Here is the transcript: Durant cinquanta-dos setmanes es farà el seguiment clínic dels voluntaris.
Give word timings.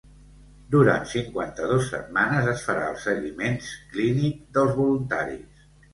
Durant 0.75 1.03
cinquanta-dos 1.09 1.85
setmanes 1.91 2.49
es 2.53 2.63
farà 2.69 2.87
el 2.95 2.97
seguiment 3.03 3.61
clínic 3.95 4.41
dels 4.57 4.77
voluntaris. 4.81 5.65